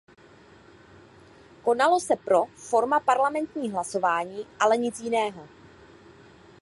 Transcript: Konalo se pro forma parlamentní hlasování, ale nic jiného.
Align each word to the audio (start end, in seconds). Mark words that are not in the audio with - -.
Konalo 1.65 1.99
se 1.99 2.15
pro 2.15 2.45
forma 2.45 2.99
parlamentní 2.99 3.71
hlasování, 3.71 4.47
ale 4.59 4.77
nic 4.77 4.99
jiného. 4.99 5.47